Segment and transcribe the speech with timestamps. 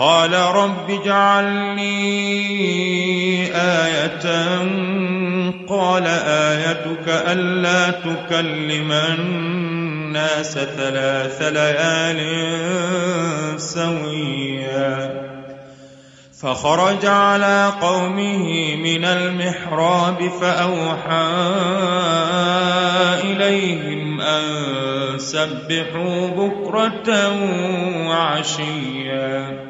[0.00, 1.90] قال رب اجعل لي
[3.54, 4.26] آية.
[5.68, 12.20] قال آيتك ألا تكلم الناس ثلاث ليال
[13.60, 15.20] سويا.
[16.42, 21.28] فخرج على قومه من المحراب فأوحى
[23.24, 24.48] إليهم أن
[25.18, 27.32] سبحوا بكرة
[28.08, 29.69] وعشيا.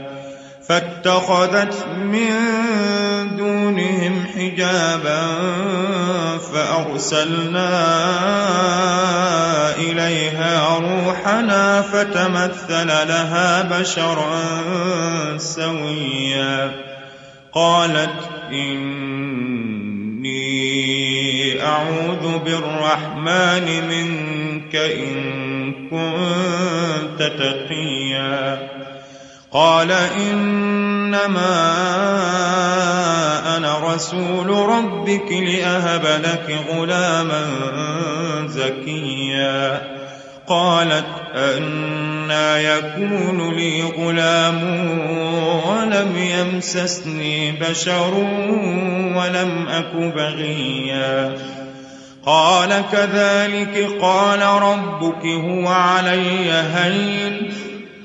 [0.71, 2.31] فاتخذت من
[3.37, 5.21] دونهم حجابا
[6.53, 7.69] فأرسلنا
[9.77, 14.41] إليها روحنا فتمثل لها بشرا
[15.37, 16.71] سويا.
[17.53, 20.31] قالت إني
[21.63, 28.80] أعوذ بالرحمن منك إن كنت تقيا.
[29.53, 31.61] قال إنما
[33.57, 37.45] أنا رسول ربك لأهب لك غلاما
[38.47, 39.81] زكيا.
[40.47, 44.59] قالت أنا يكون لي غلام
[45.67, 48.13] ولم يمسسني بشر
[49.15, 51.37] ولم أك بغيا.
[52.25, 57.53] قال كذلك قال ربك هو علي هين.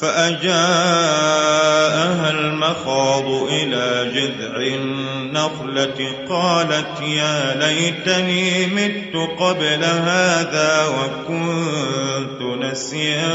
[0.00, 0.56] فأجاءها
[2.30, 13.34] المخاض إلى جذع النخلة قالت يا ليتني مت قبل هذا وكنت نسيا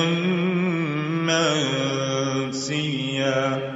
[2.52, 3.72] منسيا.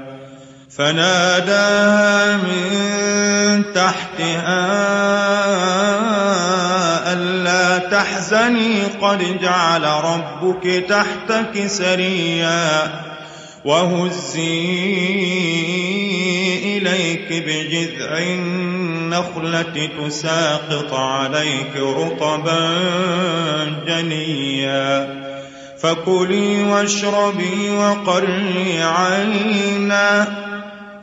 [0.77, 5.24] فناداها من تحتها
[7.95, 12.91] تحزني قد جعل ربك تحتك سريا
[13.65, 14.65] وهزي
[16.77, 22.69] إليك بجذع النخلة تساقط عليك رطبا
[23.87, 25.25] جنيا
[25.79, 30.44] فكلي واشربي وقري عينا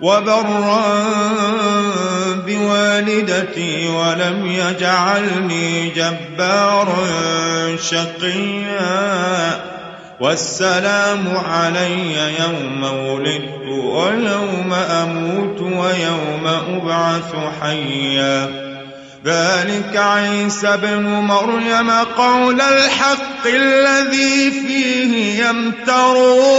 [0.00, 0.82] وبرا
[2.46, 7.06] بوالدتي ولم يجعلني جبارا
[7.90, 9.60] شقيا.
[10.20, 18.68] والسلام علي يوم ولدت ويوم أموت ويوم أبعث حيا.
[19.24, 26.58] ذلك عيسى بن مريم قول الحق الذي فيه يمترون.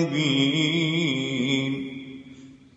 [0.00, 1.84] مبين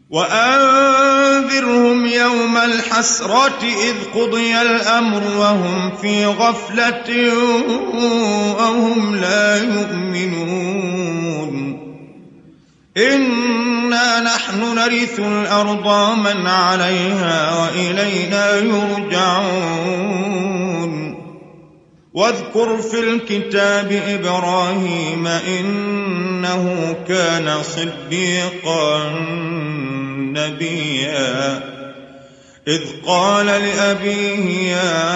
[0.09, 7.33] وأنذرهم يوم الحسرة إذ قضي الأمر وهم في غفلة
[8.57, 10.57] وهم لا يؤمنون
[12.97, 19.97] إنا نحن نرث الأرض من عليها وإلينا يرجعون
[22.17, 29.09] واذكر في الكتاب إبراهيم إنه كان صديقا
[30.33, 31.63] نبيا.
[32.67, 35.13] إذ قال لأبيه يا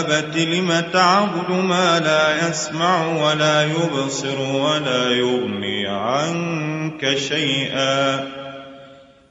[0.00, 8.28] أبت لم تعبد ما لا يسمع ولا يبصر ولا يغني عنك شيئا.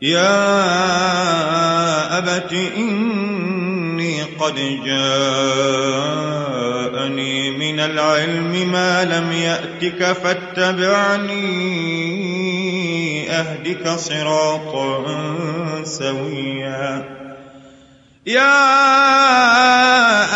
[0.01, 0.57] يا
[2.17, 2.53] أبت
[4.21, 4.55] قد
[4.85, 5.73] جاءني
[7.51, 11.63] من العلم ما لم يأتك فاتبعني
[13.31, 15.03] أهدك صراطا
[15.83, 17.23] سويا.
[18.25, 18.63] يا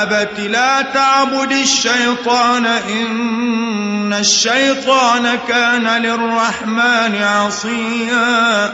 [0.04, 8.74] أبت لا تعبد الشيطان إن الشيطان كان للرحمن عصيا.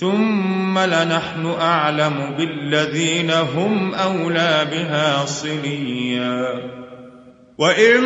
[0.00, 6.48] ثم لنحن أعلم بالذين هم أولى بها صليا.
[7.58, 8.02] وإن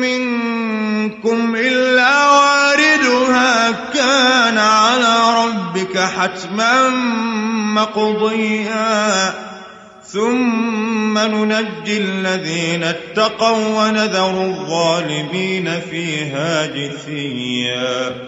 [0.00, 6.88] منكم إلا واردها كان على ربك حتما
[7.74, 9.34] مقضيا.
[10.04, 18.27] ثم ننجي الذين اتقوا ونذر الظالمين فيها جثيا.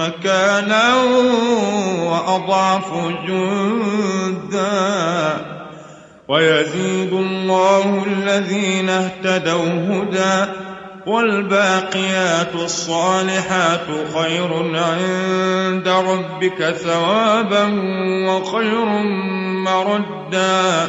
[0.00, 0.94] مكانا
[2.02, 2.94] وأضعف
[3.26, 4.70] جندا.
[6.28, 10.52] ويزيد الله الذين اهتدوا هدى
[11.06, 17.64] والباقيات الصالحات خير عند ربك ثوابا
[18.28, 18.84] وخير
[19.64, 20.88] مردا.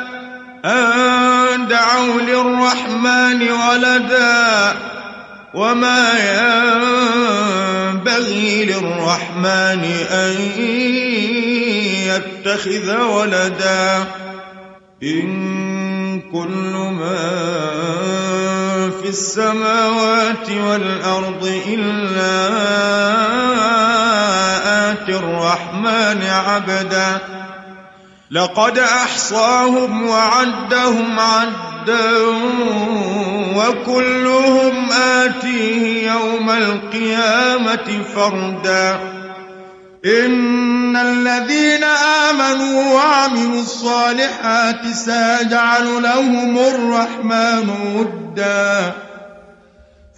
[0.65, 4.75] أن دعوا للرحمن ولدا
[5.53, 6.11] وما
[7.93, 10.35] ينبغي للرحمن أن
[12.05, 14.05] يتخذ ولدا
[15.03, 17.19] إن كل ما
[19.01, 22.51] في السماوات والأرض إلا
[24.91, 27.30] آتي الرحمن عبداً
[28.31, 32.11] لقد أحصاهم وعدهم عدا
[33.55, 38.99] وكلهم آتيه يوم القيامة فردا.
[40.05, 41.83] إن الذين
[42.29, 49.10] آمنوا وعملوا الصالحات سيجعل لهم الرحمن ودا.